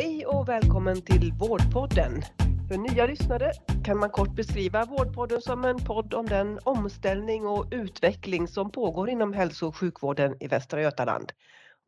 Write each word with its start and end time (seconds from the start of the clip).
Hej 0.00 0.26
och 0.26 0.48
välkommen 0.48 1.02
till 1.02 1.32
Vårdpodden. 1.32 2.22
För 2.68 2.76
nya 2.76 3.06
lyssnare 3.06 3.52
kan 3.84 3.98
man 3.98 4.10
kort 4.10 4.36
beskriva 4.36 4.84
Vårdpodden 4.84 5.40
som 5.40 5.64
en 5.64 5.84
podd 5.84 6.14
om 6.14 6.26
den 6.26 6.58
omställning 6.64 7.46
och 7.46 7.66
utveckling 7.70 8.48
som 8.48 8.70
pågår 8.70 9.10
inom 9.10 9.32
hälso 9.32 9.66
och 9.66 9.76
sjukvården 9.76 10.36
i 10.40 10.48
Västra 10.48 10.82
Götaland. 10.82 11.32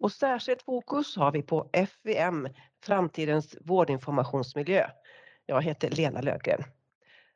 Och 0.01 0.12
särskilt 0.12 0.62
fokus 0.62 1.16
har 1.16 1.33
vi 1.33 1.43
på 1.43 1.70
FVM, 1.73 2.48
framtidens 2.84 3.57
vårdinformationsmiljö. 3.61 4.87
Jag 5.47 5.62
heter 5.62 5.91
Lena 5.91 6.20
Löfgren. 6.20 6.65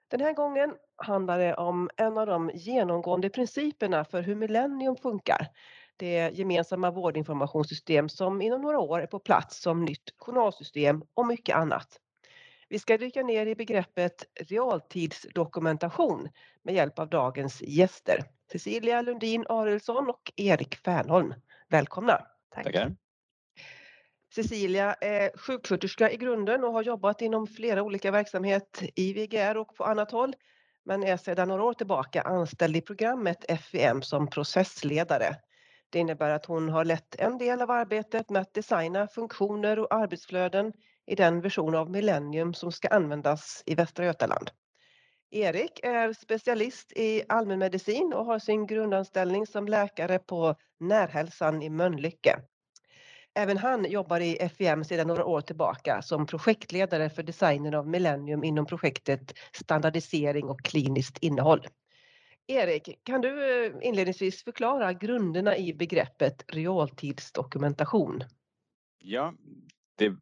Den 0.09 0.21
här 0.21 0.33
gången 0.33 0.75
handlar 0.97 1.39
det 1.39 1.55
om 1.55 1.91
en 1.97 2.19
av 2.19 2.27
de 2.27 2.51
genomgående 2.55 3.31
principerna 3.31 4.05
för 4.05 4.23
hur 4.23 4.35
Millennium 4.35 4.97
funkar. 4.97 5.49
Det 5.97 6.31
gemensamma 6.39 6.91
vårdinformationssystem 6.91 8.09
som 8.09 8.43
inom 8.43 8.61
några 8.61 8.79
år 8.79 9.01
är 9.01 9.07
på 9.07 9.19
plats 9.19 9.61
som 9.61 9.85
nytt 9.85 10.15
journalsystem 10.19 11.03
och 11.15 11.27
mycket 11.27 11.57
annat. 11.57 12.01
Vi 12.69 12.79
ska 12.79 12.99
dyka 12.99 13.23
ner 13.23 13.47
i 13.47 13.55
begreppet 13.55 14.25
realtidsdokumentation 14.41 16.29
med 16.63 16.75
hjälp 16.75 16.99
av 16.99 17.09
dagens 17.09 17.63
gäster. 17.63 18.19
Cecilia 18.53 19.03
Lundin 19.03 19.45
Arelsson 19.49 20.09
och 20.11 20.33
Erik 20.37 20.75
Fernholm. 20.75 21.35
Välkomna! 21.69 22.21
Tack. 22.55 22.65
Tackar. 22.65 22.97
Cecilia 24.35 24.95
är 24.95 25.39
sjuksköterska 25.39 26.11
i 26.11 26.17
grunden 26.17 26.65
och 26.65 26.73
har 26.73 26.83
jobbat 26.83 27.23
inom 27.23 27.47
flera 27.47 27.83
olika 27.83 28.11
verksamheter 28.11 28.91
i 29.01 29.13
VGR 29.13 29.57
och 29.57 29.75
på 29.75 29.85
annat 29.85 30.11
håll 30.11 30.35
men 30.85 31.03
är 31.03 31.17
sedan 31.17 31.49
några 31.49 31.63
år 31.65 31.75
tillbaka 31.75 32.23
anställd 32.23 32.77
i 32.77 32.81
programmet 32.81 33.45
FVM 33.49 34.03
som 34.03 34.27
processledare. 34.27 35.37
Det 35.95 36.01
innebär 36.01 36.31
att 36.31 36.47
hon 36.47 36.69
har 36.69 36.85
lett 36.85 37.21
en 37.21 37.39
del 37.39 37.63
av 37.63 37.71
arbetet 37.71 38.31
med 38.31 38.43
att 38.43 38.55
designa 38.55 39.07
funktioner 39.09 39.79
och 39.79 39.95
arbetsflöden 39.95 40.73
i 41.07 41.15
den 41.15 41.41
version 41.41 41.75
av 41.75 41.91
Millennium 41.91 42.55
som 42.55 42.73
ska 42.73 42.89
användas 42.89 43.63
i 43.67 43.75
Västra 43.75 44.05
Götaland. 44.05 44.51
Erik 45.31 45.81
är 45.83 46.13
specialist 46.13 46.93
i 46.97 47.23
allmänmedicin 47.29 48.13
och 48.15 48.25
har 48.25 48.39
sin 48.39 48.67
grundanställning 48.67 49.47
som 49.47 49.69
läkare 49.69 50.19
på 50.19 50.55
Närhälsan 50.81 51.63
i 51.63 51.71
Mölnlycke. 51.71 52.39
Även 53.35 53.59
han 53.59 53.85
jobbar 53.85 54.21
i 54.21 54.49
FIM 54.59 54.85
sedan 54.85 55.07
några 55.07 55.25
år 55.25 55.41
tillbaka 55.41 56.03
som 56.03 56.27
projektledare 56.27 57.11
för 57.11 57.23
designen 57.23 57.75
av 57.75 57.89
Millennium 57.89 58.45
inom 58.45 58.67
projektet 58.67 59.35
Standardisering 59.53 60.45
och 60.45 60.63
kliniskt 60.65 61.19
innehåll. 61.19 61.67
Erik, 62.47 63.01
kan 63.03 63.21
du 63.21 63.65
eh, 63.67 63.73
inledningsvis 63.83 64.45
förklara 64.45 64.93
grunderna 64.93 65.57
i 65.57 65.75
begreppet 65.75 66.45
realtidsdokumentation? 66.49 68.25
Ja, 68.99 69.35
det 69.97 70.13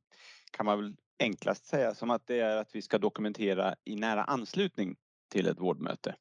kan 0.50 0.66
man 0.66 0.78
väl 0.78 0.96
enklast 1.18 1.66
säga 1.66 1.94
som 1.94 2.10
att 2.10 2.26
det 2.26 2.40
är 2.40 2.56
att 2.56 2.74
vi 2.74 2.82
ska 2.82 2.98
dokumentera 2.98 3.74
i 3.84 3.96
nära 3.96 4.24
anslutning 4.24 4.96
till 5.30 5.46
ett 5.46 5.60
vårdmöte. 5.60 6.14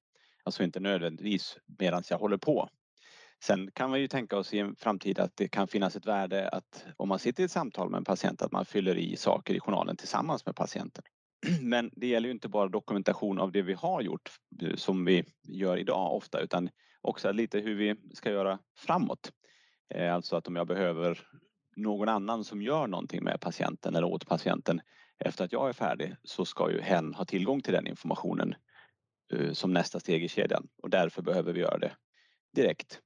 Alltså 0.43 0.63
inte 0.63 0.79
nödvändigtvis 0.79 1.57
medan 1.79 2.03
jag 2.09 2.17
håller 2.17 2.37
på. 2.37 2.69
Sen 3.43 3.71
kan 3.71 3.89
man 3.89 3.99
ju 3.99 4.07
tänka 4.07 4.37
oss 4.37 4.53
i 4.53 4.59
en 4.59 4.75
framtid 4.75 5.19
att 5.19 5.35
det 5.35 5.47
kan 5.47 5.67
finnas 5.67 5.95
ett 5.95 6.05
värde 6.05 6.49
att 6.49 6.85
om 6.97 7.09
man 7.09 7.19
sitter 7.19 7.43
i 7.43 7.45
ett 7.45 7.51
samtal 7.51 7.89
med 7.89 7.97
en 7.97 8.03
patient 8.03 8.41
att 8.41 8.51
man 8.51 8.65
fyller 8.65 8.97
i 8.97 9.17
saker 9.17 9.53
i 9.53 9.59
journalen 9.59 9.97
tillsammans 9.97 10.45
med 10.45 10.55
patienten. 10.55 11.03
Men 11.61 11.91
det 11.95 12.07
gäller 12.07 12.27
ju 12.27 12.33
inte 12.33 12.49
bara 12.49 12.67
dokumentation 12.67 13.39
av 13.39 13.51
det 13.51 13.61
vi 13.61 13.73
har 13.73 14.01
gjort 14.01 14.31
eh, 14.61 14.75
som 14.75 15.05
vi 15.05 15.23
gör 15.43 15.77
idag 15.77 16.15
ofta 16.15 16.39
utan 16.39 16.69
också 17.01 17.31
lite 17.31 17.59
hur 17.59 17.75
vi 17.75 17.95
ska 18.13 18.31
göra 18.31 18.59
framåt. 18.77 19.31
Eh, 19.93 20.13
alltså 20.13 20.35
att 20.35 20.47
om 20.47 20.55
jag 20.55 20.67
behöver 20.67 21.19
någon 21.75 22.09
annan 22.09 22.43
som 22.43 22.61
gör 22.61 22.87
någonting 22.87 23.23
med 23.23 23.41
patienten 23.41 23.95
eller 23.95 24.07
åt 24.07 24.27
patienten 24.27 24.81
efter 25.19 25.45
att 25.45 25.51
jag 25.51 25.69
är 25.69 25.73
färdig 25.73 26.15
så 26.23 26.45
ska 26.45 26.71
ju 26.71 26.81
hen 26.81 27.13
ha 27.13 27.25
tillgång 27.25 27.61
till 27.61 27.73
den 27.73 27.87
informationen 27.87 28.55
eh, 29.33 29.53
som 29.53 29.73
nästa 29.73 29.99
steg 29.99 30.23
i 30.23 30.27
kedjan 30.27 30.67
och 30.83 30.89
därför 30.89 31.21
behöver 31.21 31.53
vi 31.53 31.59
göra 31.59 31.77
det 31.77 31.91
direkt 32.55 33.01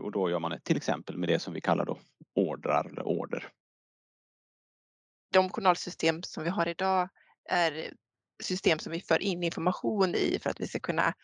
och 0.00 0.12
då 0.12 0.30
gör 0.30 0.38
man 0.38 0.50
det 0.50 0.60
till 0.60 0.76
exempel 0.76 1.16
med 1.16 1.28
det 1.28 1.38
som 1.38 1.54
vi 1.54 1.60
kallar 1.60 1.84
då 1.84 1.98
ordrar 2.34 2.88
eller 2.90 3.06
order. 3.06 3.48
De 5.32 5.50
journalsystem 5.50 6.22
som 6.22 6.44
vi 6.44 6.50
har 6.50 6.68
idag 6.68 7.08
är 7.48 7.92
system 8.42 8.78
som 8.78 8.92
vi 8.92 9.00
för 9.00 9.22
in 9.22 9.44
information 9.44 10.14
i 10.14 10.38
för 10.42 10.50
att 10.50 10.60
vi 10.60 10.68
ska 10.68 10.78
kunna 10.80 11.14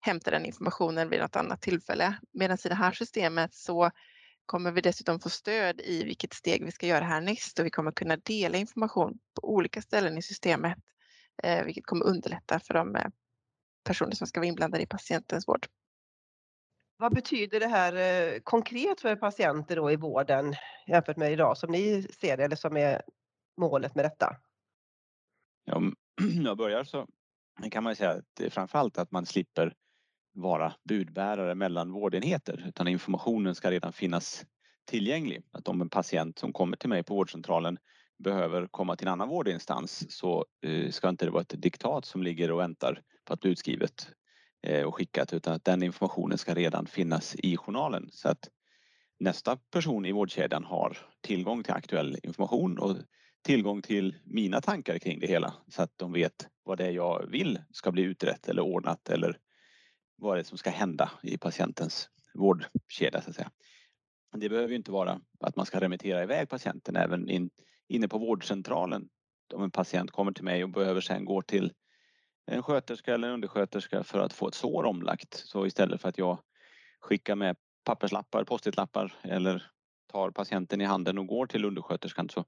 hämta 0.00 0.30
den 0.30 0.46
informationen 0.46 1.08
vid 1.08 1.20
något 1.20 1.36
annat 1.36 1.62
tillfälle. 1.62 2.18
Medan 2.32 2.58
i 2.64 2.68
det 2.68 2.74
här 2.74 2.92
systemet 2.92 3.54
så 3.54 3.90
kommer 4.46 4.72
vi 4.72 4.80
dessutom 4.80 5.20
få 5.20 5.30
stöd 5.30 5.80
i 5.80 6.04
vilket 6.04 6.32
steg 6.32 6.64
vi 6.64 6.72
ska 6.72 6.86
göra 6.86 7.04
härnäst 7.04 7.58
och 7.58 7.66
vi 7.66 7.70
kommer 7.70 7.92
kunna 7.92 8.16
dela 8.16 8.58
information 8.58 9.18
på 9.40 9.54
olika 9.54 9.82
ställen 9.82 10.18
i 10.18 10.22
systemet, 10.22 10.78
eh, 11.42 11.64
vilket 11.64 11.86
kommer 11.86 12.04
underlätta 12.04 12.60
för 12.60 12.74
de 12.74 12.96
eh, 12.96 13.06
personer 13.84 14.12
som 14.12 14.26
ska 14.26 14.40
vara 14.40 14.48
inblandade 14.48 14.82
i 14.82 14.86
patientens 14.86 15.48
vård. 15.48 15.66
Vad 16.96 17.14
betyder 17.14 17.60
det 17.60 17.66
här 17.66 17.96
eh, 17.96 18.40
konkret 18.40 19.00
för 19.00 19.16
patienter 19.16 19.76
då 19.76 19.90
i 19.90 19.96
vården 19.96 20.54
jämfört 20.86 21.16
med 21.16 21.32
idag 21.32 21.58
som 21.58 21.72
ni 21.72 22.02
ser 22.02 22.36
det 22.36 22.44
eller 22.44 22.56
som 22.56 22.76
är 22.76 23.02
målet 23.56 23.94
med 23.94 24.04
detta? 24.04 24.36
Om 25.70 25.94
jag 26.44 26.56
börjar 26.56 26.84
så 26.84 27.06
kan 27.70 27.84
man 27.84 27.96
säga 27.96 28.10
att 28.10 28.24
det 28.36 28.46
är 28.46 28.50
framförallt 28.50 28.98
att 28.98 29.10
man 29.10 29.26
slipper 29.26 29.74
vara 30.34 30.74
budbärare 30.88 31.54
mellan 31.54 31.92
vårdenheter 31.92 32.64
utan 32.68 32.88
informationen 32.88 33.54
ska 33.54 33.70
redan 33.70 33.92
finnas 33.92 34.44
tillgänglig. 34.84 35.42
Att 35.52 35.68
om 35.68 35.80
en 35.80 35.88
patient 35.88 36.38
som 36.38 36.52
kommer 36.52 36.76
till 36.76 36.88
mig 36.88 37.02
på 37.02 37.14
vårdcentralen 37.14 37.78
behöver 38.18 38.66
komma 38.66 38.96
till 38.96 39.06
en 39.06 39.12
annan 39.12 39.28
vårdinstans 39.28 40.12
så 40.12 40.46
eh, 40.62 40.90
ska 40.90 41.08
inte 41.08 41.24
det 41.24 41.30
vara 41.30 41.42
ett 41.42 41.62
diktat 41.62 42.04
som 42.04 42.22
ligger 42.22 42.50
och 42.50 42.60
väntar 42.60 43.02
på 43.24 43.32
att 43.32 43.40
bli 43.40 43.50
utskrivet 43.50 44.08
eh, 44.62 44.84
och 44.84 44.94
skickat 44.94 45.32
utan 45.32 45.54
att 45.54 45.64
den 45.64 45.82
informationen 45.82 46.38
ska 46.38 46.54
redan 46.54 46.86
finnas 46.86 47.34
i 47.34 47.56
journalen 47.56 48.08
så 48.12 48.28
att 48.28 48.48
nästa 49.20 49.56
person 49.56 50.06
i 50.06 50.12
vårdkedjan 50.12 50.64
har 50.64 50.98
tillgång 51.20 51.62
till 51.62 51.72
aktuell 51.72 52.18
information 52.22 52.78
och 52.78 52.96
tillgång 53.42 53.82
till 53.82 54.16
mina 54.24 54.60
tankar 54.60 54.98
kring 54.98 55.20
det 55.20 55.26
hela 55.26 55.54
så 55.68 55.82
att 55.82 55.92
de 55.96 56.12
vet 56.12 56.48
vad 56.62 56.78
det 56.78 56.86
är 56.86 56.90
jag 56.90 57.26
vill 57.26 57.58
ska 57.70 57.92
bli 57.92 58.02
utrett 58.02 58.48
eller 58.48 58.62
ordnat 58.62 59.08
eller 59.08 59.38
vad 60.16 60.36
det 60.36 60.40
är 60.40 60.44
som 60.44 60.58
ska 60.58 60.70
hända 60.70 61.10
i 61.22 61.38
patientens 61.38 62.08
vårdkedja 62.34 63.20
så 63.20 63.30
att 63.30 63.36
säga. 63.36 63.50
Det 64.36 64.48
behöver 64.48 64.74
inte 64.74 64.92
vara 64.92 65.20
att 65.40 65.56
man 65.56 65.66
ska 65.66 65.80
remittera 65.80 66.22
iväg 66.22 66.48
patienten 66.48 66.96
även 66.96 67.28
in, 67.28 67.50
inne 67.88 68.08
på 68.08 68.18
vårdcentralen. 68.18 69.08
Om 69.54 69.62
en 69.62 69.70
patient 69.70 70.10
kommer 70.10 70.32
till 70.32 70.44
mig 70.44 70.64
och 70.64 70.70
behöver 70.70 71.00
sen 71.00 71.24
gå 71.24 71.42
till 71.42 71.72
en 72.46 72.62
sköterska 72.62 73.14
eller 73.14 73.28
en 73.28 73.34
undersköterska 73.34 74.04
för 74.04 74.18
att 74.18 74.32
få 74.32 74.48
ett 74.48 74.54
sår 74.54 74.84
omlagt. 74.84 75.34
Så 75.34 75.66
istället 75.66 76.00
för 76.00 76.08
att 76.08 76.18
jag 76.18 76.38
skickar 77.00 77.34
med 77.34 77.56
papperslappar, 77.84 78.44
postitlappar 78.44 79.14
eller 79.22 79.70
tar 80.12 80.30
patienten 80.30 80.80
i 80.80 80.84
handen 80.84 81.18
och 81.18 81.26
går 81.26 81.46
till 81.46 81.64
undersköterskan 81.64 82.28
så 82.28 82.44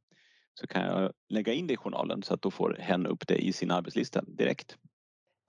så 0.54 0.66
kan 0.66 0.82
jag 0.82 1.12
lägga 1.28 1.52
in 1.52 1.66
det 1.66 1.74
i 1.74 1.76
journalen 1.76 2.22
så 2.22 2.34
att 2.34 2.42
då 2.42 2.50
får 2.50 2.76
hen 2.80 3.06
upp 3.06 3.26
det 3.26 3.36
i 3.36 3.52
sin 3.52 3.70
arbetslista 3.70 4.22
direkt. 4.22 4.76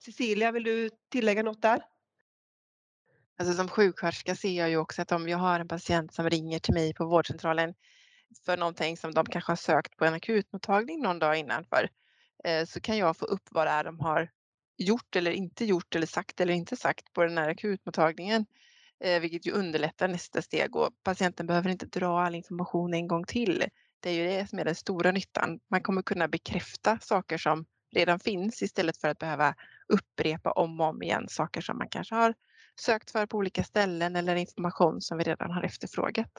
Cecilia, 0.04 0.52
vill 0.52 0.64
du 0.64 0.90
tillägga 1.10 1.42
något 1.42 1.62
där? 1.62 1.82
Alltså 3.38 3.54
som 3.54 3.68
sjuksköterska 3.68 4.36
ser 4.36 4.58
jag 4.58 4.70
ju 4.70 4.76
också 4.76 5.02
att 5.02 5.12
om 5.12 5.28
jag 5.28 5.38
har 5.38 5.60
en 5.60 5.68
patient 5.68 6.14
som 6.14 6.30
ringer 6.30 6.58
till 6.58 6.74
mig 6.74 6.94
på 6.94 7.06
vårdcentralen 7.06 7.74
för 8.44 8.56
någonting 8.56 8.96
som 8.96 9.14
de 9.14 9.26
kanske 9.26 9.50
har 9.50 9.56
sökt 9.56 9.96
på 9.96 10.04
en 10.04 10.14
akutmottagning 10.14 11.02
någon 11.02 11.18
dag 11.18 11.36
innan 11.36 11.64
för 11.64 11.88
eh, 12.44 12.64
så 12.64 12.80
kan 12.80 12.98
jag 12.98 13.16
få 13.16 13.24
upp 13.24 13.48
vad 13.50 13.66
det 13.66 13.70
är 13.70 13.84
de 13.84 14.00
har 14.00 14.30
gjort 14.76 15.16
eller 15.16 15.30
inte 15.30 15.64
gjort 15.64 15.94
eller 15.94 16.06
sagt 16.06 16.40
eller 16.40 16.54
inte 16.54 16.76
sagt 16.76 17.12
på 17.12 17.22
den 17.22 17.38
här 17.38 17.48
akutmottagningen. 17.48 18.46
Eh, 19.00 19.20
vilket 19.20 19.46
ju 19.46 19.52
underlättar 19.52 20.08
nästa 20.08 20.42
steg 20.42 20.76
och 20.76 20.90
patienten 21.02 21.46
behöver 21.46 21.70
inte 21.70 21.86
dra 21.86 22.20
all 22.20 22.34
information 22.34 22.94
en 22.94 23.08
gång 23.08 23.24
till 23.24 23.64
det 24.00 24.10
är 24.10 24.14
ju 24.14 24.26
det 24.26 24.46
som 24.50 24.58
är 24.58 24.64
den 24.64 24.74
stora 24.74 25.12
nyttan. 25.12 25.60
Man 25.70 25.82
kommer 25.82 26.02
kunna 26.02 26.28
bekräfta 26.28 26.98
saker 26.98 27.38
som 27.38 27.66
redan 27.94 28.20
finns 28.20 28.62
istället 28.62 28.96
för 28.96 29.08
att 29.08 29.18
behöva 29.18 29.54
upprepa 29.88 30.50
om 30.50 30.80
och 30.80 30.86
om 30.86 31.02
igen 31.02 31.26
saker 31.28 31.60
som 31.60 31.78
man 31.78 31.88
kanske 31.88 32.14
har 32.14 32.34
sökt 32.80 33.10
för 33.10 33.26
på 33.26 33.36
olika 33.36 33.64
ställen 33.64 34.16
eller 34.16 34.36
information 34.36 35.00
som 35.00 35.18
vi 35.18 35.24
redan 35.24 35.50
har 35.50 35.62
efterfrågat. 35.62 36.30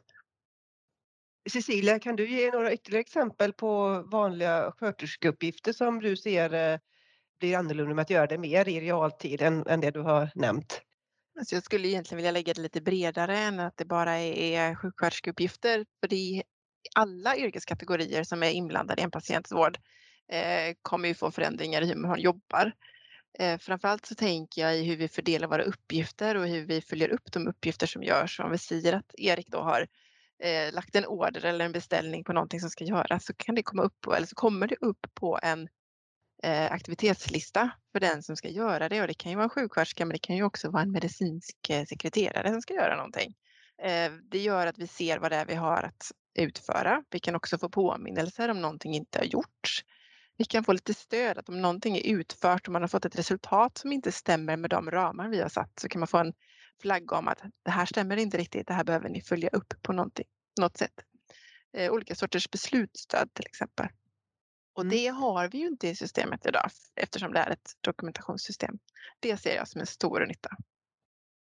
Cecilia, 1.51 1.99
kan 1.99 2.15
du 2.15 2.29
ge 2.29 2.51
några 2.51 2.73
ytterligare 2.73 3.01
exempel 3.01 3.53
på 3.53 4.01
vanliga 4.11 4.71
sköterskeuppgifter 4.71 5.73
som 5.73 5.99
du 5.99 6.17
ser 6.17 6.53
eh, 6.53 6.79
blir 7.39 7.57
annorlunda 7.57 7.95
med 7.95 8.01
att 8.01 8.09
göra 8.09 8.27
det 8.27 8.37
mer 8.37 8.67
i 8.67 8.81
realtid 8.81 9.41
än, 9.41 9.67
än 9.67 9.81
det 9.81 9.91
du 9.91 10.01
har 10.01 10.31
nämnt? 10.35 10.81
Alltså 11.39 11.55
jag 11.55 11.63
skulle 11.63 11.87
egentligen 11.87 12.17
vilja 12.17 12.31
lägga 12.31 12.53
det 12.53 12.61
lite 12.61 12.81
bredare 12.81 13.37
än 13.37 13.59
att 13.59 13.77
det 13.77 13.85
bara 13.85 14.15
är 14.15 14.75
sjuksköterskeuppgifter. 14.75 15.85
För 15.99 16.07
det 16.07 16.43
alla 16.95 17.37
yrkeskategorier 17.37 18.23
som 18.23 18.43
är 18.43 18.51
inblandade 18.51 19.01
i 19.01 19.03
en 19.03 19.11
patients 19.11 19.51
vård 19.51 19.77
eh, 20.31 20.75
kommer 20.81 21.07
ju 21.07 21.13
få 21.13 21.31
förändringar 21.31 21.81
i 21.81 21.85
hur 21.85 21.95
man 21.95 22.19
jobbar. 22.19 22.71
Eh, 23.39 23.57
framförallt 23.57 24.05
så 24.05 24.15
tänker 24.15 24.61
jag 24.61 24.77
i 24.77 24.83
hur 24.83 24.97
vi 24.97 25.07
fördelar 25.07 25.47
våra 25.47 25.63
uppgifter 25.63 26.35
och 26.35 26.47
hur 26.47 26.65
vi 26.65 26.81
följer 26.81 27.09
upp 27.09 27.31
de 27.31 27.47
uppgifter 27.47 27.87
som 27.87 28.03
görs. 28.03 28.39
Om 28.39 28.51
vi 28.51 28.57
säger 28.57 28.93
att 28.93 29.11
Erik 29.17 29.47
då 29.47 29.61
har 29.61 29.87
eh, 30.43 30.73
lagt 30.73 30.95
en 30.95 31.05
order 31.05 31.45
eller 31.45 31.65
en 31.65 31.71
beställning 31.71 32.23
på 32.23 32.33
någonting 32.33 32.59
som 32.59 32.69
ska 32.69 32.83
göras 32.83 33.25
så 33.25 33.33
kan 33.33 33.55
det 33.55 33.63
komma 33.63 33.83
upp 33.83 34.01
på, 34.01 34.15
eller 34.15 34.27
så 34.27 34.35
kommer 34.35 34.67
det 34.67 34.75
upp 34.81 35.07
på 35.13 35.39
en 35.43 35.67
eh, 36.43 36.71
aktivitetslista 36.71 37.69
för 37.91 37.99
den 37.99 38.23
som 38.23 38.35
ska 38.35 38.49
göra 38.49 38.89
det 38.89 39.01
och 39.01 39.07
det 39.07 39.13
kan 39.13 39.31
ju 39.31 39.35
vara 39.35 39.43
en 39.43 39.49
sjuksköterska 39.49 40.05
men 40.05 40.13
det 40.13 40.19
kan 40.19 40.35
ju 40.35 40.43
också 40.43 40.69
vara 40.69 40.83
en 40.83 40.91
medicinsk 40.91 41.69
eh, 41.69 41.85
sekreterare 41.85 42.51
som 42.51 42.61
ska 42.61 42.73
göra 42.73 42.95
någonting. 42.95 43.33
Eh, 43.83 44.11
det 44.31 44.39
gör 44.39 44.67
att 44.67 44.77
vi 44.77 44.87
ser 44.87 45.19
vad 45.19 45.31
det 45.31 45.35
är 45.35 45.45
vi 45.45 45.55
har 45.55 45.83
att 45.83 46.11
utföra. 46.41 47.03
Vi 47.09 47.19
kan 47.19 47.35
också 47.35 47.57
få 47.57 47.69
påminnelser 47.69 48.49
om 48.49 48.61
någonting 48.61 48.93
inte 48.93 49.19
har 49.19 49.25
gjorts. 49.25 49.83
Vi 50.37 50.45
kan 50.45 50.63
få 50.63 50.73
lite 50.73 50.93
stöd 50.93 51.37
att 51.37 51.49
om 51.49 51.61
någonting 51.61 51.97
är 51.97 52.07
utfört 52.07 52.67
och 52.67 52.73
man 52.73 52.81
har 52.81 52.87
fått 52.87 53.05
ett 53.05 53.19
resultat 53.19 53.77
som 53.77 53.91
inte 53.91 54.11
stämmer 54.11 54.57
med 54.57 54.69
de 54.69 54.91
ramar 54.91 55.29
vi 55.29 55.41
har 55.41 55.49
satt 55.49 55.79
så 55.79 55.89
kan 55.89 55.99
man 55.99 56.07
få 56.07 56.17
en 56.17 56.33
flagga 56.81 57.17
om 57.17 57.27
att 57.27 57.41
det 57.65 57.71
här 57.71 57.85
stämmer 57.85 58.17
inte 58.17 58.37
riktigt, 58.37 58.67
det 58.67 58.73
här 58.73 58.83
behöver 58.83 59.09
ni 59.09 59.21
följa 59.21 59.49
upp 59.49 59.73
på 59.81 59.93
något 59.93 60.77
sätt. 60.77 60.93
Eh, 61.77 61.91
olika 61.91 62.15
sorters 62.15 62.49
beslutsstöd 62.49 63.33
till 63.33 63.45
exempel. 63.45 63.87
Och 64.73 64.81
mm. 64.81 64.91
det 64.91 65.07
har 65.07 65.47
vi 65.47 65.57
ju 65.57 65.67
inte 65.67 65.87
i 65.87 65.95
systemet 65.95 66.45
idag 66.45 66.69
eftersom 66.95 67.33
det 67.33 67.39
är 67.39 67.49
ett 67.49 67.71
dokumentationssystem. 67.81 68.79
Det 69.19 69.37
ser 69.37 69.55
jag 69.55 69.67
som 69.67 69.81
en 69.81 69.87
stor 69.87 70.25
nytta. 70.25 70.49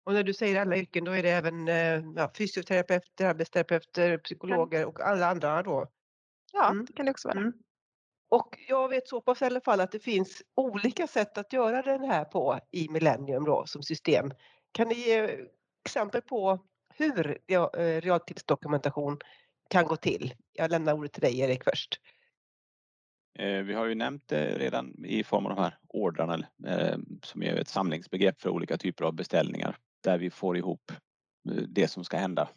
Och 0.07 0.13
när 0.13 0.23
du 0.23 0.33
säger 0.33 0.61
alla 0.61 0.77
yrken 0.77 1.03
då 1.03 1.11
är 1.11 1.23
det 1.23 1.29
även 1.29 1.67
eh, 1.67 2.03
ja, 2.15 2.31
fysioterapeuter, 2.37 3.25
arbetsterapeuter, 3.25 4.17
psykologer 4.17 4.85
och 4.85 5.01
alla 5.01 5.27
andra 5.27 5.63
då? 5.63 5.87
Ja, 6.53 6.69
mm. 6.69 6.85
det 6.85 6.93
kan 6.93 7.05
det 7.05 7.11
också 7.11 7.27
vara. 7.27 7.39
Mm. 7.39 7.53
Och 8.29 8.59
jag 8.67 8.89
vet 8.89 9.07
så 9.07 9.21
pass 9.21 9.41
i 9.41 9.45
alla 9.45 9.61
fall 9.61 9.79
att 9.79 9.91
det 9.91 9.99
finns 9.99 10.41
olika 10.55 11.07
sätt 11.07 11.37
att 11.37 11.53
göra 11.53 11.81
den 11.81 12.03
här 12.03 12.25
på 12.25 12.59
i 12.71 12.89
Millennium 12.89 13.43
då, 13.45 13.63
som 13.65 13.83
system. 13.83 14.31
Kan 14.71 14.87
ni 14.87 14.95
ge 14.95 15.45
exempel 15.85 16.21
på 16.21 16.59
hur 16.97 17.39
eh, 17.47 18.01
realtidsdokumentation 18.01 19.19
kan 19.69 19.85
gå 19.85 19.95
till? 19.95 20.33
Jag 20.53 20.71
lämnar 20.71 20.93
ordet 20.93 21.13
till 21.13 21.21
dig 21.21 21.39
Erik 21.39 21.63
först. 21.63 21.99
Eh, 23.39 23.63
vi 23.63 23.73
har 23.73 23.85
ju 23.85 23.95
nämnt 23.95 24.27
det 24.27 24.57
redan 24.57 25.05
i 25.05 25.23
form 25.23 25.45
av 25.45 25.55
de 25.55 25.61
här 25.61 25.77
ordrarna 25.87 26.47
som 27.23 27.43
är 27.43 27.55
ett 27.55 27.67
samlingsbegrepp 27.67 28.41
för 28.41 28.49
olika 28.49 28.77
typer 28.77 29.05
av 29.05 29.13
beställningar 29.13 29.77
där 30.07 30.17
vi 30.17 30.29
får 30.29 30.57
ihop 30.57 30.91
eh, 31.49 31.63
det 31.69 31.87
som 31.87 32.03
ska 32.03 32.17
hända. 32.17 32.49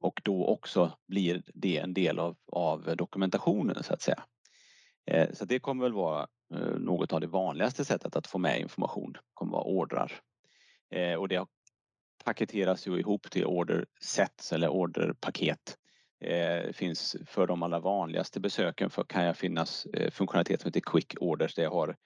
Och 0.00 0.20
då 0.24 0.46
också 0.46 0.98
blir 1.08 1.42
det 1.54 1.78
en 1.78 1.94
del 1.94 2.18
av, 2.18 2.36
av 2.52 2.96
dokumentationen 2.96 3.82
så 3.82 3.94
att 3.94 4.02
säga. 4.02 4.22
Eh, 5.06 5.32
så 5.32 5.44
det 5.44 5.58
kommer 5.58 5.82
väl 5.82 5.92
vara 5.92 6.26
eh, 6.54 6.78
något 6.78 7.12
av 7.12 7.20
det 7.20 7.26
vanligaste 7.26 7.84
sättet 7.84 8.16
att 8.16 8.26
få 8.26 8.38
med 8.38 8.60
information, 8.60 9.12
Det 9.12 9.20
kommer 9.34 9.52
vara 9.52 9.64
ordrar. 9.64 10.12
Och 11.18 11.28
det 11.28 11.46
paketeras 12.24 12.86
ju 12.86 12.98
ihop 12.98 13.30
till 13.30 13.44
order 13.44 13.86
sets 14.00 14.52
eller 14.52 14.68
orderpaket. 14.68 15.76
Det 16.20 16.76
finns 16.76 17.16
för 17.26 17.46
de 17.46 17.62
allra 17.62 17.80
vanligaste 17.80 18.40
besöken 18.40 18.90
för, 18.90 19.04
kan 19.04 19.24
jag 19.24 19.36
finnas 19.36 19.86
funktionalitet 20.10 20.60
som 20.60 20.68
heter 20.68 20.80
Quick 20.80 21.14
Orders. 21.20 21.54
Där 21.54 21.62
jag 21.62 21.70
har 21.70 21.96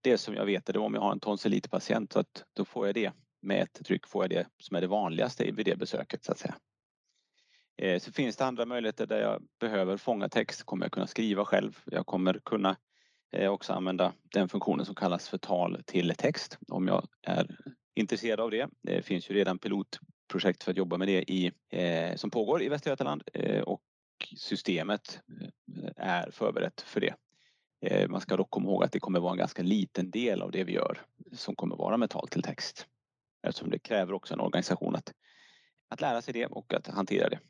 det 0.00 0.18
som 0.18 0.34
jag 0.34 0.46
vet 0.46 0.68
är 0.68 0.76
om 0.76 0.94
jag 0.94 1.00
har 1.00 1.12
en 1.12 1.20
tonsillitpatient 1.20 2.12
så 2.12 2.20
att 2.20 2.44
då 2.52 2.64
får 2.64 2.86
jag 2.86 2.94
det 2.94 3.12
med 3.40 3.62
ett 3.62 3.84
tryck 3.84 4.06
får 4.06 4.24
jag 4.24 4.30
det 4.30 4.46
som 4.58 4.76
är 4.76 4.80
det 4.80 4.86
vanligaste 4.86 5.50
vid 5.50 5.66
det 5.66 5.78
besöket 5.78 6.24
så 6.24 6.32
att 6.32 6.38
säga. 6.38 6.54
Eh, 7.82 7.98
så 7.98 8.12
finns 8.12 8.36
det 8.36 8.44
andra 8.44 8.66
möjligheter 8.66 9.06
där 9.06 9.20
jag 9.20 9.42
behöver 9.60 9.96
fånga 9.96 10.28
text 10.28 10.62
kommer 10.62 10.84
jag 10.84 10.92
kunna 10.92 11.06
skriva 11.06 11.44
själv. 11.44 11.78
Jag 11.84 12.06
kommer 12.06 12.40
kunna 12.44 12.76
eh, 13.32 13.50
också 13.50 13.72
använda 13.72 14.12
den 14.22 14.48
funktionen 14.48 14.86
som 14.86 14.94
kallas 14.94 15.28
för 15.28 15.38
tal 15.38 15.82
till 15.86 16.14
text 16.18 16.58
om 16.68 16.88
jag 16.88 17.08
är 17.22 17.56
intresserad 17.94 18.40
av 18.40 18.50
det. 18.50 18.68
Det 18.82 19.02
finns 19.02 19.30
ju 19.30 19.34
redan 19.34 19.58
pilotprojekt 19.58 20.62
för 20.62 20.70
att 20.70 20.76
jobba 20.76 20.96
med 20.96 21.08
det 21.08 21.30
i, 21.30 21.52
eh, 21.70 22.16
som 22.16 22.30
pågår 22.30 22.62
i 22.62 22.68
Västra 22.68 22.90
Götaland 22.90 23.22
och 23.64 23.82
systemet 24.36 25.20
är 25.96 26.30
förberett 26.30 26.80
för 26.80 27.00
det. 27.00 27.14
Man 28.08 28.20
ska 28.20 28.36
dock 28.36 28.50
komma 28.50 28.68
ihåg 28.68 28.84
att 28.84 28.92
det 28.92 29.00
kommer 29.00 29.20
vara 29.20 29.32
en 29.32 29.38
ganska 29.38 29.62
liten 29.62 30.10
del 30.10 30.42
av 30.42 30.50
det 30.50 30.64
vi 30.64 30.72
gör 30.72 31.02
som 31.32 31.56
kommer 31.56 31.76
vara 31.76 31.96
med 31.96 32.10
tal 32.10 32.28
till 32.28 32.42
text. 32.42 32.86
Eftersom 33.42 33.70
det 33.70 33.78
kräver 33.78 34.12
också 34.12 34.34
en 34.34 34.40
organisation 34.40 34.96
att, 34.96 35.12
att 35.88 36.00
lära 36.00 36.22
sig 36.22 36.34
det 36.34 36.46
och 36.46 36.74
att 36.74 36.86
hantera 36.86 37.28
det. 37.28 37.40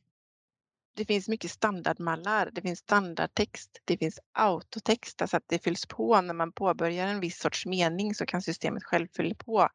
Det 0.94 1.05
finns 1.05 1.29
mycket 1.29 1.50
standardmallar, 1.50 2.50
det 2.52 2.62
finns 2.62 2.79
standardtext, 2.79 3.82
det 3.85 3.99
finns 3.99 4.20
autotext, 4.32 5.23
alltså 5.23 5.37
att 5.37 5.44
det 5.46 5.64
fylls 5.64 5.87
på 5.87 6.20
när 6.20 6.35
man 6.35 6.52
påbörjar 6.52 7.06
en 7.06 7.20
viss 7.20 7.38
sorts 7.38 7.67
mening 7.67 8.14
så 8.14 8.26
kan 8.26 8.43
systemet 8.43 8.85
själv 8.85 9.08
fylla 9.17 9.35
på 9.35 9.69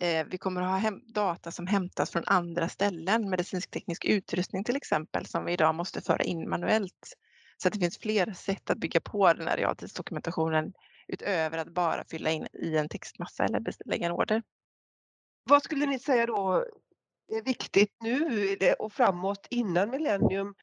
Eh, 0.00 0.26
vi 0.26 0.38
kommer 0.38 0.62
att 0.62 0.82
ha 0.82 0.90
data 1.06 1.50
som 1.50 1.66
hämtas 1.66 2.10
från 2.10 2.24
andra 2.26 2.68
ställen, 2.68 3.30
medicinsk-teknisk 3.30 4.04
utrustning 4.04 4.64
till 4.64 4.76
exempel, 4.76 5.26
som 5.26 5.44
vi 5.44 5.52
idag 5.52 5.74
måste 5.74 6.00
föra 6.00 6.22
in 6.22 6.48
manuellt. 6.48 7.16
Så 7.56 7.68
att 7.68 7.74
det 7.74 7.80
finns 7.80 7.98
fler 7.98 8.32
sätt 8.32 8.70
att 8.70 8.78
bygga 8.78 9.00
på 9.00 9.32
den 9.32 9.48
här 9.48 9.56
realtidsdokumentationen 9.56 10.72
utöver 11.08 11.58
att 11.58 11.74
bara 11.74 12.04
fylla 12.04 12.30
in 12.30 12.46
i 12.52 12.76
en 12.76 12.88
textmassa 12.88 13.44
eller 13.44 13.62
lägga 13.84 14.06
en 14.06 14.12
order. 14.12 14.42
Vad 15.44 15.62
skulle 15.62 15.86
ni 15.86 15.98
säga 15.98 16.26
då 16.26 16.64
är 17.28 17.42
viktigt 17.42 17.96
nu 18.00 18.56
och 18.78 18.92
framåt 18.92 19.46
innan 19.50 19.90
Millennium 19.90 20.54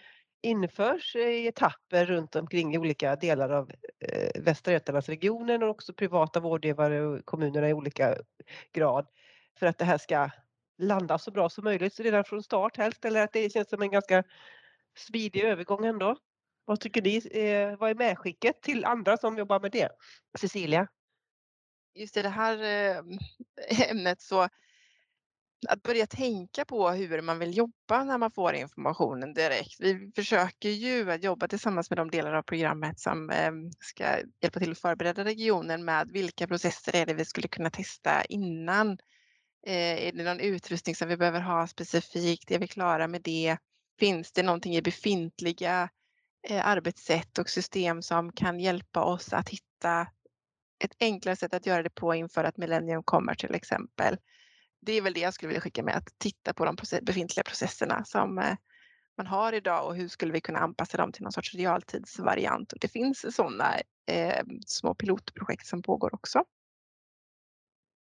införs 0.42 1.16
i 1.16 1.48
etapper 1.48 2.06
runt 2.06 2.36
omkring 2.36 2.75
i 2.75 2.78
olika 2.78 3.16
delar 3.16 3.50
av 3.50 3.72
eh, 4.00 4.42
Västra 4.42 4.74
Götalandsregionen 4.74 5.63
och 5.63 5.69
också 5.69 5.94
privata 5.94 6.39
vårdgivare 6.39 7.01
och 7.01 7.25
kommunerna 7.25 7.69
i 7.69 7.74
olika 7.74 8.16
grad 8.72 9.07
för 9.60 9.66
att 9.66 9.78
det 9.78 9.86
här 9.86 9.98
ska 9.98 10.30
landa 10.78 11.18
så 11.18 11.31
bra 11.31 11.50
som 11.50 11.63
möjligt 11.63 11.94
så 11.94 12.04
redan 12.04 12.24
från 12.24 12.44
start 12.44 12.78
helst 12.78 13.06
eller 13.06 13.24
att 13.24 13.33
det 13.33 13.50
känns 13.50 13.69
som 13.69 13.81
en 13.81 13.92
ganska 13.92 14.24
smidig 14.98 15.44
övergång 15.44 15.86
ändå. 15.86 16.18
Vad 16.66 16.80
tycker 16.80 17.01
ni? 17.01 17.18
Eh, 17.31 17.78
vad 17.78 17.89
är 17.89 17.95
medskicket 17.95 18.62
till 18.62 18.86
andra 18.86 19.18
som 19.18 19.38
jobbar 19.38 19.60
med 19.60 19.72
det? 19.72 19.89
Cecilia? 20.39 20.88
Just 21.95 22.18
i 22.18 22.22
det 22.22 22.30
här 22.30 22.63
eh, 22.63 23.89
ämnet 23.89 24.22
så 24.22 24.48
att 25.68 25.84
börja 25.84 26.08
tänka 26.08 26.66
på 26.66 26.90
hur 26.90 27.22
man 27.22 27.40
vill 27.40 27.58
jobba 27.58 28.04
när 28.04 28.18
man 28.18 28.31
får 28.31 28.54
informationen 28.54 29.34
direkt. 29.34 29.75
Vi 29.80 30.12
försöker 30.16 30.69
ju 30.69 31.12
att 31.12 31.24
jobba 31.24 31.48
tillsammans 31.48 31.90
med 31.90 31.98
de 31.98 32.12
delar 32.12 32.34
av 32.34 32.42
programmet 32.42 33.00
som 33.00 33.30
ehm, 33.30 33.72
ska 33.80 34.04
hjälpa 34.42 34.60
till 34.60 34.72
att 34.72 34.80
förbereda 34.80 35.25
regionen 35.25 35.86
med 35.86 36.10
vilka 36.12 36.48
processer 36.48 36.96
är 36.96 37.06
det 37.06 37.13
vi 37.13 37.25
skulle 37.25 37.48
kunna 37.48 37.69
testa 37.69 38.25
innan. 38.25 38.92
Eh, 39.68 40.08
är 40.08 40.12
det 40.12 40.24
någon 40.24 40.40
utrustning 40.40 40.96
som 40.96 41.10
vi 41.10 41.18
behöver 41.18 41.42
ha 41.42 41.68
specifikt? 41.68 42.52
Är 42.52 42.59
vi 42.59 42.68
klara 42.68 43.07
med 43.07 43.21
det? 43.21 43.57
Finns 44.00 44.31
det 44.31 44.44
någonting 44.44 44.76
i 44.76 44.81
befintliga 44.81 45.90
eh, 46.50 46.68
arbetssätt 46.68 47.38
och 47.38 47.50
system 47.50 48.02
som 48.02 48.31
kan 48.31 48.59
hjälpa 48.59 49.04
oss 49.04 49.33
att 49.33 49.50
hitta 49.50 50.07
ett 50.83 50.95
enklare 51.00 51.35
sätt 51.35 51.54
att 51.54 51.66
göra 51.66 51.83
det 51.83 51.90
på 51.90 52.16
inför 52.16 52.44
att 52.44 52.57
millennium 52.57 53.04
kommer 53.04 53.35
till 53.35 53.56
exempel 53.56 54.18
det 54.81 54.94
är 54.94 55.02
väl 55.02 55.14
det 55.14 55.19
jag 55.19 55.33
skulle 55.33 55.47
vilja 55.47 55.61
skicka 55.61 55.83
med, 55.83 55.95
att 55.95 56.07
titta 56.18 56.54
på 56.54 56.66
de 56.66 56.76
befintliga 57.02 57.44
processerna 57.44 58.06
som 58.06 58.38
eh, 58.38 58.56
man 59.18 59.28
har 59.28 59.54
idag 59.54 59.88
och 59.88 59.95
hur 59.95 60.07
skulle 60.07 60.33
vi 60.33 60.42
kunna 60.42 60.59
anpassa 60.59 60.97
dem 60.97 61.11
till 61.11 61.23
någon 61.23 61.31
sorts 61.31 61.54
realtidsvariant. 61.54 62.73
Och 62.73 62.80
det 62.80 62.88
finns 62.88 63.35
sådana 63.35 63.76
eh, 64.11 64.45
små 64.66 64.95
pilotprojekt 64.95 65.66
som 65.68 65.81
pågår 65.81 66.16
också. 66.16 66.44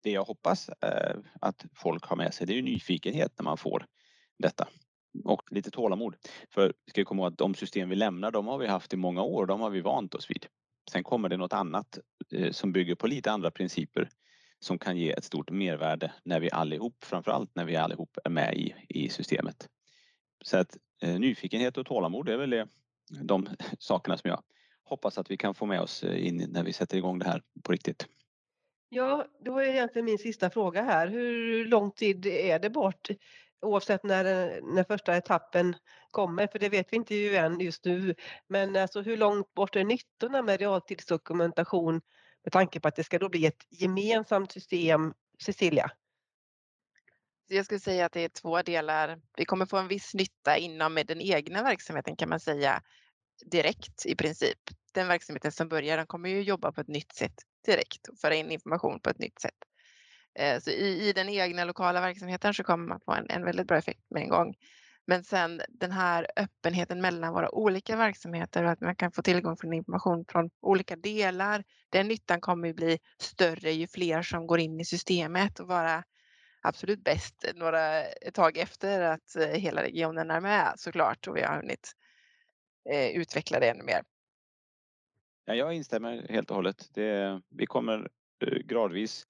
Det 0.04 0.12
jag 0.12 0.24
hoppas 0.24 0.70
eh, 0.70 1.18
att 1.42 1.66
folk 1.76 2.06
har 2.06 2.16
med 2.16 2.34
sig 2.34 2.48
det 2.48 2.58
är 2.58 2.62
nyfikenhet 2.62 3.34
när 3.38 3.44
man 3.44 3.58
får 3.58 3.86
detta 4.38 4.68
och 5.24 5.42
lite 5.52 5.72
tålamod. 5.72 6.16
För 6.54 6.74
vi 6.86 6.90
ska 6.90 7.06
komma 7.06 7.22
ihåg 7.22 7.32
att 7.32 7.38
de 7.38 7.56
system 7.56 7.90
vi 7.90 7.96
lämnar, 7.96 8.32
de 8.32 8.48
har 8.48 8.58
vi 8.58 8.68
haft 8.68 8.94
i 8.94 8.98
många 8.98 9.22
år, 9.22 9.46
de 9.46 9.62
har 9.62 9.70
vi 9.70 9.82
vant 9.82 10.16
oss 10.16 10.30
vid. 10.30 10.46
Sen 10.92 11.04
kommer 11.04 11.30
det 11.30 11.38
något 11.38 11.54
annat 11.54 12.00
eh, 12.34 12.52
som 12.52 12.72
bygger 12.72 12.96
på 12.96 13.08
lite 13.08 13.32
andra 13.32 13.52
principer 13.52 14.10
som 14.60 14.80
kan 14.80 14.98
ge 14.98 15.12
ett 15.12 15.24
stort 15.24 15.52
mervärde 15.52 16.14
när 16.24 16.40
vi 16.40 16.52
allihop, 16.52 17.04
framförallt 17.04 17.56
när 17.56 17.66
vi 17.66 17.76
allihop 17.76 18.18
är 18.24 18.30
med 18.30 18.54
i, 18.54 18.76
i 18.90 19.10
systemet. 19.10 19.68
Så 20.44 20.58
att 20.58 20.78
eh, 21.02 21.20
nyfikenhet 21.20 21.78
och 21.78 21.86
tålamod 21.86 22.30
är 22.30 22.38
väl 22.38 22.50
det, 22.50 22.68
de 23.24 23.48
sakerna 23.80 24.18
som 24.18 24.30
jag 24.30 24.44
hoppas 24.84 25.18
att 25.18 25.32
vi 25.32 25.38
kan 25.38 25.56
få 25.56 25.66
med 25.66 25.82
oss 25.82 26.04
eh, 26.04 26.28
in 26.28 26.46
när 26.50 26.64
vi 26.64 26.74
sätter 26.74 26.98
igång 26.98 27.20
det 27.20 27.26
här 27.26 27.42
på 27.64 27.72
riktigt. 27.72 28.08
Ja, 28.90 29.26
det 29.44 29.50
var 29.50 29.62
egentligen 29.62 30.06
min 30.06 30.18
sista 30.18 30.50
fråga 30.50 30.82
här. 30.82 31.08
Hur 31.08 31.66
lång 31.66 31.92
tid 31.92 32.26
är 32.26 32.60
det 32.60 32.70
bort 32.70 33.10
oavsett 33.62 34.04
när, 34.04 34.24
när 34.76 34.84
första 34.84 35.18
etappen 35.18 35.76
kommer? 36.12 36.48
För 36.48 36.60
det 36.60 36.70
vet 36.70 36.94
vi 36.94 36.98
inte 36.98 37.16
ju 37.16 37.36
än 37.36 37.60
just 37.60 37.86
nu. 37.86 38.16
Men 38.48 38.76
alltså 38.76 39.02
hur 39.02 39.18
långt 39.18 39.54
bort 39.54 39.76
är 39.76 39.84
nyttorna 39.84 40.42
med 40.42 40.60
realtidsdokumentation 40.60 42.02
med 42.50 42.54
tanke 42.54 42.80
på 42.80 42.88
att 42.88 42.96
det 42.96 43.04
ska 43.04 43.20
då 43.20 43.30
bli 43.30 43.46
ett 43.46 43.66
gemensamt 43.70 44.52
system. 44.52 45.14
Cecilia? 45.44 45.92
Jag 47.48 47.66
skulle 47.66 47.80
säga 47.80 48.06
att 48.06 48.12
det 48.12 48.22
är 48.22 48.30
två 48.30 48.62
delar. 48.62 49.20
Vi 49.38 49.46
kommer 49.46 49.66
få 49.66 49.78
en 49.78 49.88
viss 49.88 50.14
nytta 50.14 50.58
inom 50.58 50.96
den 50.96 51.22
egna 51.22 51.64
verksamheten 51.64 52.16
kan 52.16 52.30
man 52.30 52.40
säga 52.40 52.82
direkt 53.52 54.06
i 54.06 54.16
princip. 54.16 54.58
Den 54.94 55.08
verksamheten 55.08 55.52
som 55.52 55.70
börjar, 55.70 55.98
den 55.98 56.08
kommer 56.08 56.30
ju 56.30 56.42
jobba 56.42 56.72
på 56.72 56.82
ett 56.82 56.88
nytt 56.88 57.16
sätt 57.16 57.36
direkt 57.66 58.08
och 58.08 58.18
föra 58.18 58.36
in 58.36 58.52
information 58.52 59.00
på 59.00 59.10
ett 59.10 59.20
nytt 59.20 59.42
sätt. 59.42 59.58
Eh, 60.40 60.60
så 60.60 60.70
i, 60.70 61.10
i 61.10 61.14
den 61.14 61.30
egna 61.30 61.64
lokala 61.64 62.02
verksamheten 62.02 62.54
så 62.54 62.64
kommer 62.64 62.88
man 62.88 63.00
få 63.00 63.12
en, 63.12 63.30
en 63.30 63.46
väldigt 63.46 63.68
bra 63.68 63.78
effekt 63.78 64.02
med 64.10 64.22
en 64.22 64.30
gång. 64.30 64.56
Men 65.10 65.24
sen 65.24 65.62
den 65.70 65.92
här 65.92 66.28
öppenheten 66.36 67.02
mellan 67.02 67.34
våra 67.34 67.56
olika 67.56 67.96
verksamheter 67.96 68.64
och 68.64 68.72
att 68.72 68.82
man 68.82 68.96
kan 68.96 69.12
få 69.12 69.22
tillgång 69.22 69.56
till 69.56 69.74
information 69.74 70.26
från 70.28 70.50
olika 70.62 70.96
delar. 70.96 71.64
Den 71.90 72.08
nyttan 72.08 72.42
kommer 72.42 72.68
ju 72.68 72.74
bli 72.74 73.00
större 73.22 73.72
ju 73.72 73.88
fler 73.88 74.22
som 74.22 74.48
går 74.48 74.60
in 74.60 74.80
i 74.80 74.86
systemet 74.86 75.60
och 75.60 75.68
vara 75.68 76.04
absolut 76.62 77.04
bäst 77.04 77.52
några 77.56 78.04
ett 78.04 78.34
tag 78.34 78.58
efter 78.58 79.02
att 79.02 79.36
eh, 79.36 79.48
hela 79.48 79.84
regionen 79.84 80.32
är 80.32 80.42
med 80.42 80.74
såklart 80.78 81.28
och 81.28 81.38
vi 81.38 81.42
har 81.42 81.56
hunnit 81.56 81.92
eh, 82.90 83.10
utveckla 83.10 83.60
det 83.60 83.70
ännu 83.70 83.84
mer. 83.84 84.02
Ja, 85.46 85.56
jag 85.56 85.74
instämmer 85.74 86.28
helt 86.30 86.50
och 86.50 86.56
hållet. 86.56 86.90
Det, 86.94 87.42
vi 87.50 87.66
kommer 87.66 88.10
eh, 88.46 88.58
gradvis 88.66 89.26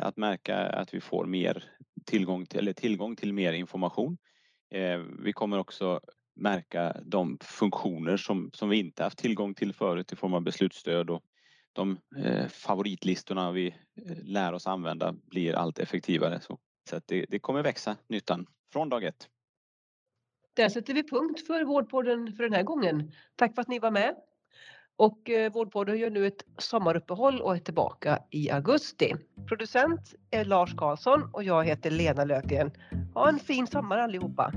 att 0.00 0.16
märka 0.16 0.56
att 0.56 0.94
vi 0.94 1.00
får 1.00 1.26
mer 1.26 1.64
tillgång 2.06 2.46
till, 2.46 2.58
eller 2.58 2.72
tillgång 2.72 3.16
till 3.16 3.32
mer 3.32 3.52
information. 3.52 4.18
Eh, 4.74 4.98
vi 4.98 5.32
kommer 5.32 5.58
också 5.58 6.00
märka 6.36 6.96
de 7.04 7.38
funktioner 7.40 8.16
som, 8.16 8.50
som 8.52 8.68
vi 8.68 8.78
inte 8.78 9.02
haft 9.02 9.18
tillgång 9.18 9.54
till 9.54 9.72
förut 9.72 10.12
i 10.12 10.16
form 10.16 10.34
av 10.34 10.42
beslutsstöd 10.42 11.10
och 11.10 11.22
de 11.72 11.98
eh, 12.16 12.46
favoritlistorna 12.46 13.52
vi 13.52 13.66
eh, 13.66 14.16
lär 14.22 14.52
oss 14.52 14.66
använda 14.66 15.12
blir 15.12 15.54
allt 15.54 15.78
effektivare. 15.78 16.40
Så, 16.40 16.58
så 16.90 16.96
att 16.96 17.06
det, 17.06 17.26
det 17.28 17.38
kommer 17.38 17.62
växa 17.62 17.96
nyttan 18.08 18.46
från 18.72 18.88
dag 18.88 19.04
ett. 19.04 19.28
Där 20.54 20.68
sätter 20.68 20.94
vi 20.94 21.08
punkt 21.08 21.46
för 21.46 21.64
Vårdpodden 21.64 22.32
för 22.32 22.42
den 22.42 22.52
här 22.52 22.62
gången. 22.62 23.12
Tack 23.36 23.54
för 23.54 23.62
att 23.62 23.68
ni 23.68 23.78
var 23.78 23.90
med. 23.90 24.14
Och 24.96 25.30
eh, 25.30 25.52
Vårdpodden 25.52 25.98
gör 25.98 26.10
nu 26.10 26.26
ett 26.26 26.44
sommaruppehåll 26.58 27.40
och 27.40 27.56
är 27.56 27.60
tillbaka 27.60 28.18
i 28.30 28.50
augusti. 28.50 29.14
Producent 29.48 30.14
är 30.30 30.44
Lars 30.44 30.74
Karlsson 30.76 31.30
och 31.32 31.44
jag 31.44 31.64
heter 31.64 31.90
Lena 31.90 32.24
Löfgren. 32.24 32.70
Ha 33.14 33.28
en 33.28 33.38
fin 33.38 33.66
sommar 33.66 33.98
allihopa! 33.98 34.52